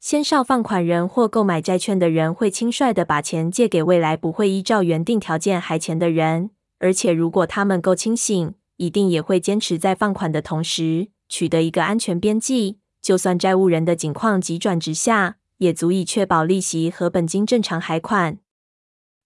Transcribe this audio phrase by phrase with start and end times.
[0.00, 18.38] 先少放款人或购买债券的人会轻率地把钱借给未来不会依照原定条件还钱的人，而且如果他们够清醒，一定也会坚持在放款的同时取得一个安全边际，就算债务人的境况急转直下，也足以确保利息和本金正常还款。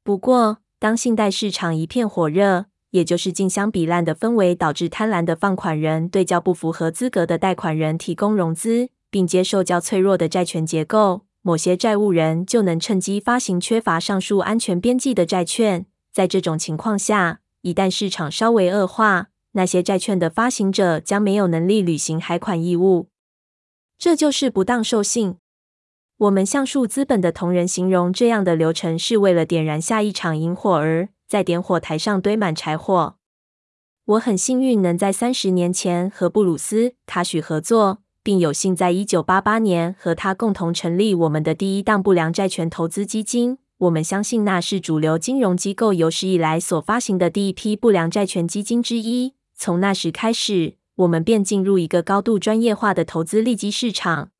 [0.02, 8.88] 不过，当信贷市场一片火热，也就是竞相比烂的氛围导致贪婪的放款人对较不符合资格的贷款人提供融资。
[9.14, 15.86] 并接受较脆弱的债权结构，某些债务人就能趁机发行缺乏上述安全边际的债券。
[16.12, 23.06] 在这种情况下，一旦市场稍微恶化，那些债券的发行者将没有能力履行还款义务。
[23.96, 25.36] 这就是不当授信。
[26.16, 33.14] 我们橡树资本的同仁形容这样的流程是为了点燃下一场营火儿，在点火台上堆满柴火。
[34.06, 38.00] 我很幸运能在三十年前和布鲁斯·卡许合作。
[38.24, 43.58] 并有幸在一九八八年和他共同成立我们的第一档不良债权投资基金。
[43.78, 49.34] 我们相信那是主流金融机构有史以来所发行的第一批不良债权基金之一。
[49.54, 54.30] 从那时开始，我们便进入一个高度专业化的投资利基市场。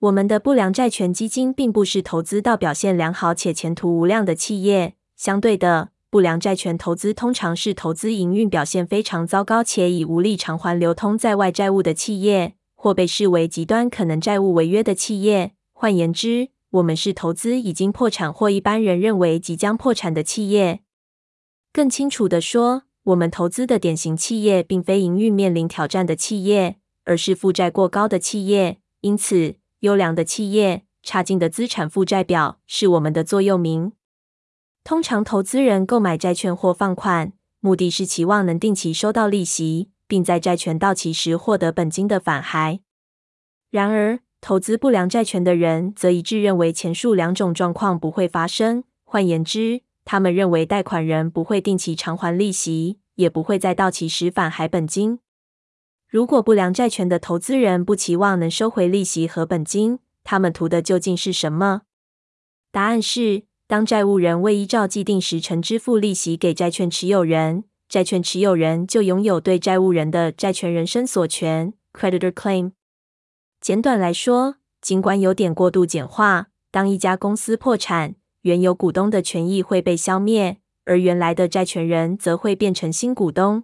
[0.00, 4.94] 我们的不良债权基金并不是投资到表现良好且前途无量的企业。
[5.14, 12.54] 相对的，不良债权投资通常是投资营运表现非常糟糕且已无力偿还流通在外债务的企业。
[12.86, 15.56] 或被视为极端可能债务违约的企业。
[15.72, 20.82] 换言之，我们是投资已经破产或一般人认为即将破产的企业。
[21.72, 28.78] 更清楚地说，我们投资的典型企业并非营运面临挑战的企业，而是负债过高的企业。
[29.00, 33.90] 因此，优良的企业、差劲的资产负债表是我们的座右铭。
[34.84, 39.88] 通常，投资人购买债券或放款，目的是期望能定期收到利息。
[40.08, 42.80] 并在债权到期时获得本金的返还。
[43.70, 48.84] 然而，投资不良债权的人则一致认为前述两种状况不会发生。
[49.04, 55.18] 换言之，他们认为贷款人不会定期偿还利息，也不会在到期时返还本金。
[56.08, 61.82] 如果不良债权的投资人不期望能收回利息和本金，他们图的究竟是什么？
[62.70, 67.64] 答案是：当债务人未依照既定时程支付利息给债券持有人。
[67.88, 72.72] 债券持有人就拥有对债务人的债权人身索权 （creditor claim）。
[73.60, 83.62] 简短来说，尽管有点过度简化，当一家公司破产，原有股东的权益会被消灭，而原来的债权人则会变成新股东。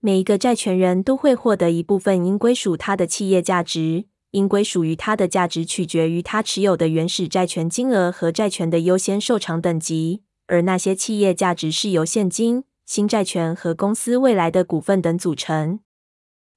[0.00, 12.64] 每一个债权人都会获得一部分应归属他的企业价值，应归属于他的价值取决于他持有的原始债权金额和债权的优先受偿等级，而那些企业价值是由现金。
[12.86, 15.80] 新债权和公司未来的股份等组成，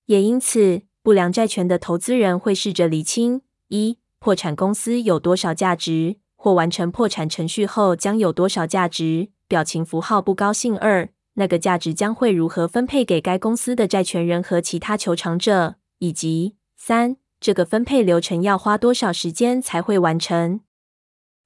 [0.05, 9.29] 也因此，不良债权的投资人会试着厘清：一、破产公司有多少价值，或完成破产程序后将有多少价值。
[9.47, 10.77] 表情符号不高兴。
[10.77, 20.59] 二、那个价值将会如何分配给该公司的债权人和其他求偿者，以及三、这个分配流程要花多少时间才会完成。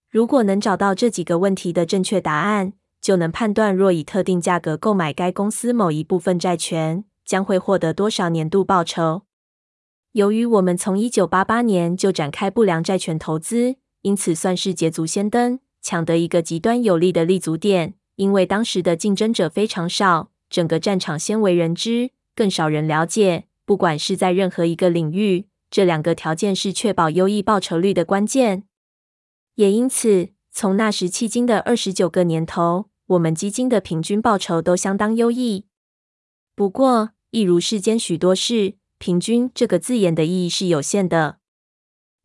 [0.10, 9.24] 如果能找到这几个问题的正确答案，就能判断，若以特定价格购买该公司某一部分债权，将会获得多少年度报酬。
[10.14, 17.96] 由于我们从一九八八年就展开不良债权投资，因此算是捷足先登，抢得一个极端有利的立足点。
[18.16, 23.48] 因为当时的竞争者非常少，整个战场鲜为人知，更少人了解。
[23.66, 28.64] 不管是在任何一个领域，这两个条件是确保优异报酬率的关键。
[29.56, 32.93] 也因此，从那时迄今的二十九个年头。
[33.08, 35.66] 我们基金的平均报酬都相当优异。
[36.56, 41.40] 不过，一如世间许多事，“平均”这个字眼的意义是有限的。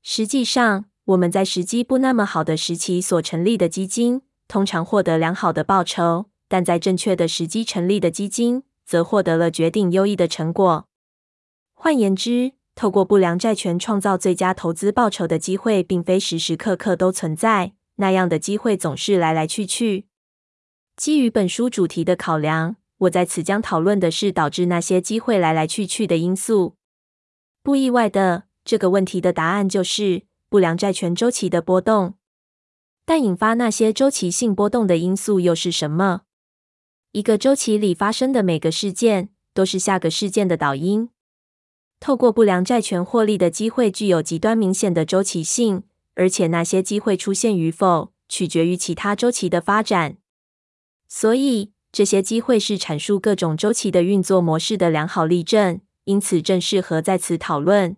[0.02, 10.86] 实际上，我们在时机不那么好的时期所成立的基金，通常获得良好的报酬；但在正确的时机成立的基金，则获得了绝顶优异的成果。
[11.74, 17.72] 换言之，透过不良债权创造最佳投资报酬的机会，并非时时刻刻都存在。
[17.96, 20.06] 那样的机会总是来来去去。
[20.98, 26.74] 基于本书主题的考量，我在此将讨论的是导致那些机会来来去去的因素。
[27.62, 32.14] 不意外的，这个问题的答案就是不良债权周期的波动。
[33.04, 36.22] 但引发那些周期性波动的因素又是什么？
[37.12, 41.10] 一个周期里发生的每个事件都是下个事件的导因。
[42.00, 45.84] 透过不良债权获利的机会具有极端明显的周期性，
[46.16, 50.16] 而且那些机会出现与否取决于其他周期的发展。
[51.08, 57.96] 所以，这些机会是阐述各种周期的运作模式的良好例证，因此正适合在此讨论。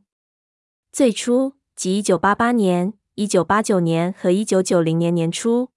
[0.93, 5.71] 最初，即1988年、1989年和1990年年初。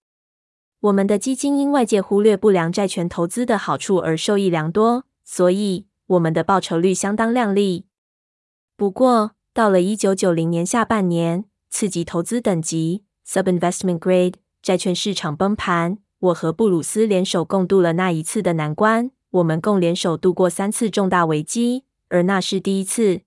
[0.82, 7.86] 我们的基金因外界忽略不良债权投资的好处而受益良多，所以我们的报酬率相当亮丽。
[8.76, 19.12] 不过，到了1990年下半年，次级投资等级 （Sub-Investment Grade） 债券市场崩盘，我和布鲁斯联手共度了那一次的难关。
[19.32, 23.22] 我们共联手度过三次重大危机，而那是第一次。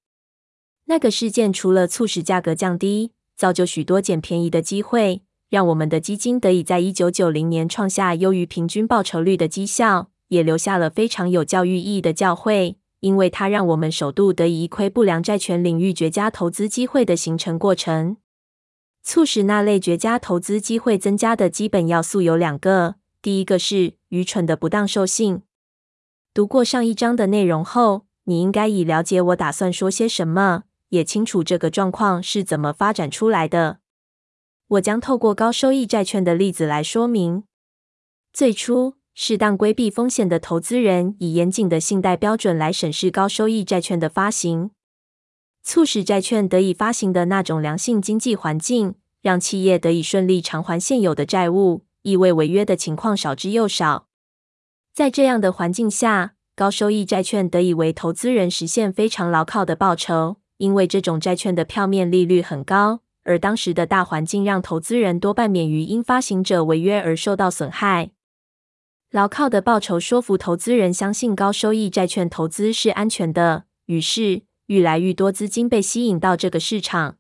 [0.87, 5.23] 那个事件除了促使价格降低，造就许多捡便宜的机会。
[5.51, 18.17] 让我们的基金得以在一九九零年创下优于平均报酬率的绩效，也留下了非常有教育意义的教诲，因为它让我们首度得以一窥不良债权领域绝佳投资机会的形成过程。
[19.07, 25.43] 促使那类绝佳投资机会增加的基本要素有两个，第一个是愚蠢的不当授信。
[26.35, 33.79] 读过上一章的内容后，你应该已了解我打算说些什么，也清楚这个状况是怎么发展出来的。
[34.67, 37.45] 我将透过高收益债券的例子来说明。
[38.33, 44.73] 最初，适当规避风险的投资人以严谨的信贷标准来审视高收益债券的发行，
[45.67, 54.07] 促使债券得以发行的那种良性经济环境，让企业得以顺利偿还现有的债务，意味违约的情况少之又少。
[54.95, 63.01] 在这样的环境下，高收益债券得以为投资人实现非常牢靠的报酬，因为这种债券的票面利率很高。
[63.25, 68.13] 而当时的大环境让投资人多半免于因发行者违约而受到损害。
[69.11, 77.19] 牢靠的报酬说服投资人相信高收益债券投资是安全的，于是愈来愈多资金被吸引到这个市场。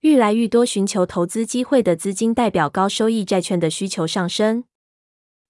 [0.00, 4.64] 愈来愈多寻求投资机会的资金代表高收益债券的需求上升。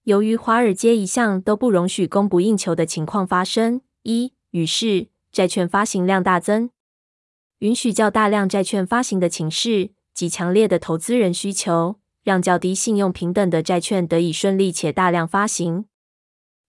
[0.04, 6.70] 由于华尔街一向都不容许供不应求的情况发生，一，于是债券发行量大增。
[7.58, 15.84] 允许较大量债券发行的情势及强烈的投资人需求，让较低信用平等的债券得以顺利且大量发行。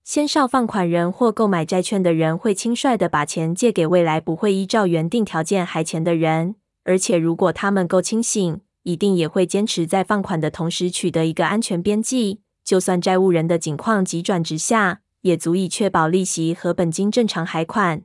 [0.04, 12.42] 先少放款人或购买债券的人会轻率地把钱借给未来不会依照原定条件还钱的人，而且如果他们够清醒，一定也会坚持在放款的同时取得一个安全边际。
[12.64, 18.02] 就算债务人的境况急转直下，也足以确保利息和本金正常还款。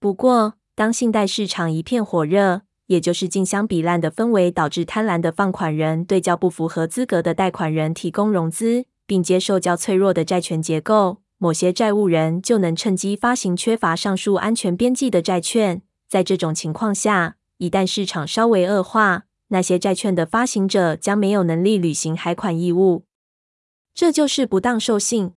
[0.00, 15.82] 不过，当信贷市场一片火热，也就是竞相比烂的氛围，导致贪婪的放款人对较不符合资格的贷款人提供融资，并接受较脆弱的债权结构，某些债务人就能趁机发行缺乏上述安全边际的债券。
[16.08, 23.04] 在这种情况下，一旦市场稍微恶化，那些债券的发行者将没有能力履行还款义务。
[23.94, 25.32] 这就是不当授信。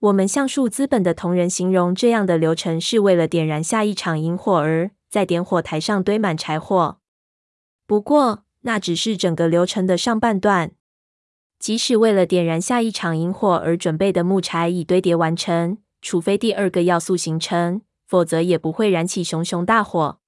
[0.00, 6.98] 我们橡树资本的同仁形容这样的流程是为了点燃下一场营火而在点火台上堆满柴火。
[7.86, 10.72] 不过，那只是整个流程的上半段。
[11.62, 20.18] 即使为了点燃下一场营火而准备的木柴已堆叠完成，除非第二个要素形成，否则也不会燃起熊熊大火。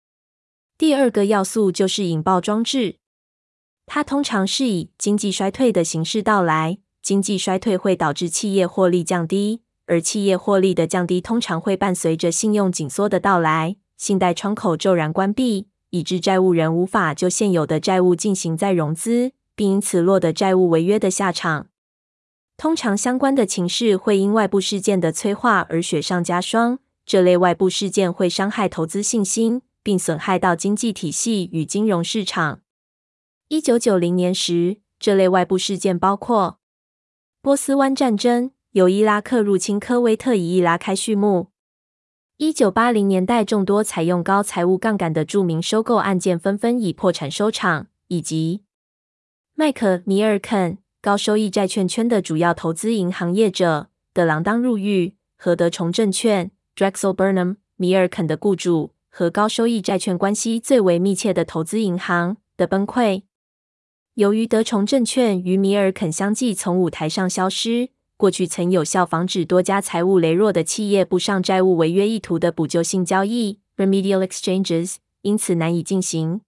[0.79, 2.99] 第二个要素就是引爆装置，
[3.85, 6.79] 它通常是以经济衰退的形式到来。
[7.03, 9.63] 经济衰退会导致企业获利降低。
[9.87, 21.69] 而企业获利的降低通常会伴随着信用紧缩的到来，信贷窗口骤然关闭，以致债务人无法就现有的债务进行再融资，并因此落得债务违约的下场。
[22.57, 26.79] 通常相关的情势会因外部事件的催化而雪上加霜。
[27.05, 32.61] 这类外部事件会伤害投资信心，并损害到经济体系与金融市场。
[33.49, 36.59] 一九九零年时，这类外部事件包括
[37.43, 38.53] 波斯湾战争。
[38.75, 41.51] 由伊拉克入侵科威特以伊拉开序幕。
[42.39, 48.64] 一九八零年代，众多采用高财务杠杆的著名收购案件纷纷以破产收场，以及
[49.57, 63.23] 麦克米尔肯高收益债券圈的主要投资银行业者德朗当入狱，和德崇证券 Drexel Burnham 米尔肯的雇主和高收益债券关系最为密切的投资银行的崩溃。
[64.15, 67.91] 由于德崇证券与米尔肯相继从舞台上消失。
[68.17, 76.41] 过去曾有效防止多家财务羸弱的企业步上债务违约意图的补救性交易 （remedial exchanges） 因此难以进行。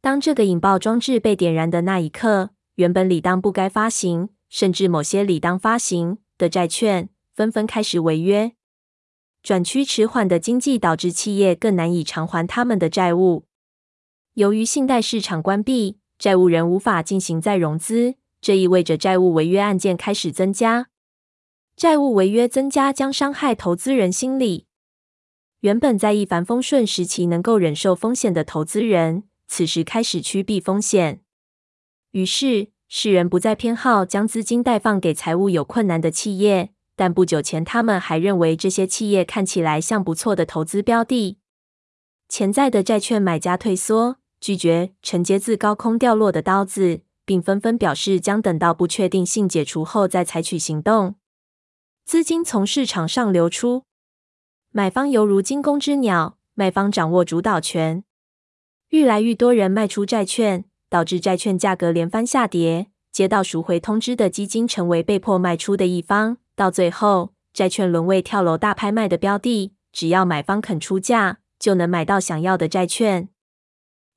[0.00, 8.52] 当这个引爆装置被点燃的那一刻，原本理当不该发行，甚至某些理当发行的债券纷纷开始违约。
[9.42, 13.46] 转趋迟缓的经济导致企业更难以偿还他们的债务。
[14.34, 18.16] 由于信贷市场关闭，债务人无法进行再融资。
[18.40, 20.88] 这意味着债务违约案件开始增加，
[21.74, 24.66] 债务违约增加将伤害投资人心理。
[25.60, 31.20] 原本在一帆风顺时期能够忍受风险的投资人，此时开始趋避风险。
[32.12, 41.38] 于是，世人不再偏好将资金贷放给财务有困难的企业，但不久前，他们还认为这些企业看起来像不错的投资标的。
[42.28, 51.16] 潜在的债券买家退缩，拒绝承接自高空掉落的刀子，并纷纷表示将等到不确定性解除后再采取行动。
[52.04, 53.84] 资金从市场上流出，
[54.70, 58.04] 买方犹如惊弓之鸟，卖方掌握主导权。
[58.90, 60.64] 愈来愈多人卖出债券。
[60.88, 66.36] 导致债券价格连番下跌，接到赎回通知的基金成为被迫卖出的一方。
[66.54, 73.28] 到最后，债券沦为跳楼大拍卖的标的，只要买方肯出价，就能买到想要的债券。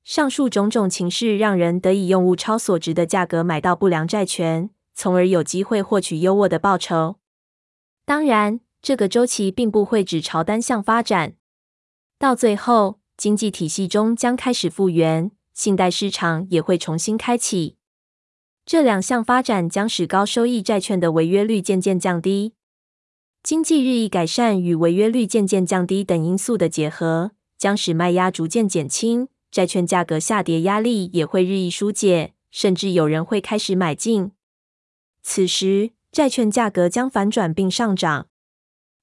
[0.04, 7.16] 上述种种情势，让人得以用物超所值的价格买到不良债权，从而有机会获取优渥的报酬。
[8.06, 11.34] 当然，这个周期并不会只朝单向发展，
[12.20, 15.30] 到最后，经济体系中将开始复原。
[15.54, 17.76] 信贷市场也会重新开启，
[18.66, 22.54] 这两项发展将使高收益债券的违约率渐渐降低。
[23.44, 34.32] 经济日益改善与违约率渐渐降低等因素的结合，将使卖压逐渐减轻，债券价格下跌压力也会日益疏解，甚至有人会开始买进。
[35.22, 38.28] 此时，债券价格将反转并上涨。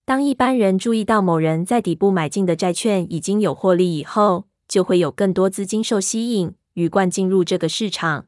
[0.06, 8.26] 当一般人注意到某人在底部买进的债券已经有获利以后，就会有更多资金受吸引，鱼贯进入这个市场，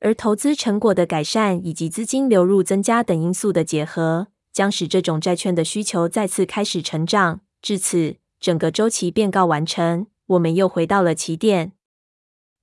[0.00, 7.42] 而投资成果的改善以及资金流入增加等因素的结合，将使这种债券的需求再次开始成长。
[7.62, 11.70] 至此，整个周期便告完成，我们又回到了起点。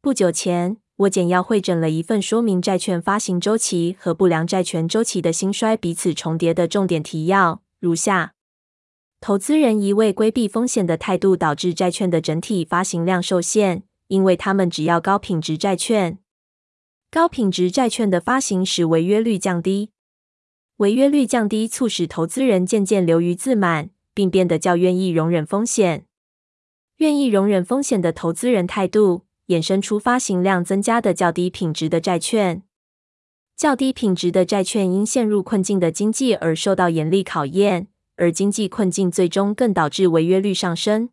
[0.02, 8.34] 不久前，我简要汇整了一份说明债券发行周期和不良债权周期的兴衰彼此重叠的重点提要，如下。
[9.20, 16.20] 投资人一味规避风险的态度，导致债券的整体发行量受限，因为他们只要高品质债券。
[17.10, 19.92] 高品质债券的发行使违约率降低，
[20.78, 26.06] 违约率降低促使投资人渐渐流于自满，并变得较愿意容忍风险。
[26.98, 32.64] 愿意容忍风险的投资人态度，衍生出发行量增加的较低品质的债券。
[33.58, 37.88] 较低品质的债券因陷入困境的经济而受到严厉考验。
[38.20, 41.10] 而经济困境最终更导致违约率上升，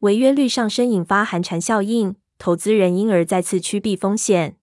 [0.00, 4.56] 违约率上升引发寒蝉效应，投资人因而再次趋避风险。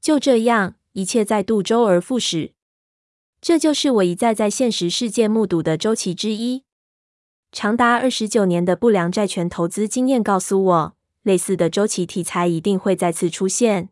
[0.00, 2.52] 就这样，一切再度周而复始。
[3.42, 6.62] 这就是我一再在现实世界目睹的周期之一。
[7.50, 13.90] 长达二十九年的不良债权投资经验告诉我，类似的周期题材一定会再次出现。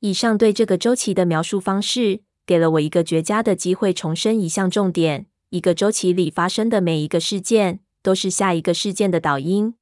[0.00, 5.26] 以上对这个周期的描述方式，给了我一个绝佳的机会，重申一项重点。
[5.50, 9.74] 一个周期里发生的每一个事件，都是下一个事件的导因。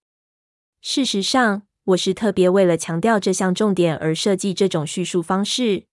[0.80, 5.84] 事实上，我是特别为了强调这项重点而设计这种叙述方式。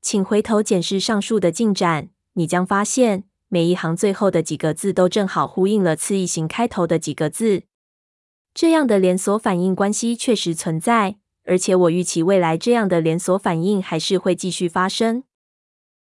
[0.00, 7.64] 请回头检视上述的进展，你将发现每一行最后的几个字都正好呼应了次一行开头的几个字。
[8.54, 15.24] 这样的连锁反应关系确实存在，而且我预期未来这样的连锁反应还是会继续发生。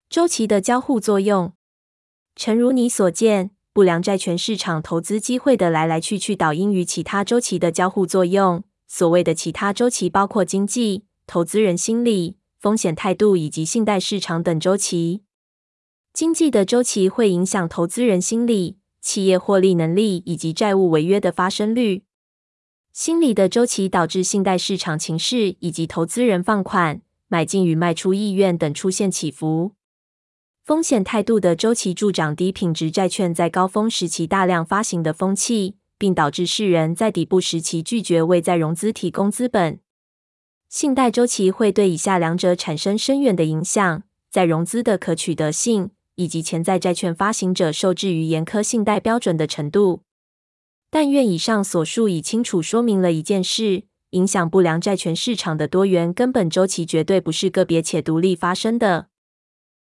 [0.08, 1.52] 周期的交互作用。
[2.36, 8.64] 诚如你所见，不良债权市场投资机会的来来去去，导因于其他周期的交互作用。
[8.86, 15.22] 所谓的其他周期，包括经济、投资人心理、风险态度以及信贷市场等周期。
[16.12, 22.04] 经济的周期会影响投资人心理、企业获利能力以及债务违约的发生率。
[22.94, 29.72] 心理的周期导致信贷市场情势以及投资人放款、买进与卖出意愿等出现起伏。
[30.62, 39.80] 风险态度的周期助长低品质债券在高峰时期大量发行的风气，并导致世人在底部时期拒绝为再融资提供资本。
[40.68, 50.03] 信贷周期会对以下两者产生深远的影响：再融资的可取得性，以及潜在债券发行者受制于严苛信贷标准的程度。
[50.94, 59.08] 但愿以上所述已清楚说明了一件事：影响不良债权市场的多元根本周期绝对不是个别且独立发生的。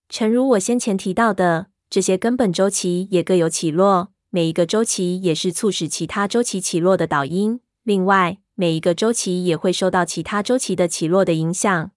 [0.10, 7.60] 诚如我先前提到的，这些根本周期也各有起落，每一个周期也是促使其他周期起落的导因。
[7.84, 11.92] 另外，每一个周期也会受到其他周期的起落的影响。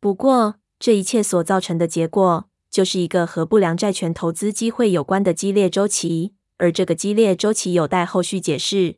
[0.00, 8.96] 不过，这一切所造成的结果，就是一个和不良债权投资机会有关的激烈周期，而这个激烈周期有待后续解释。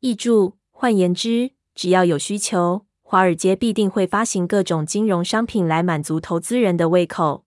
[0.00, 2.86] 译注：换言之，只要有需求。
[3.02, 7.46] 华尔街必定会发行各种金融商品来满足投资人的胃口。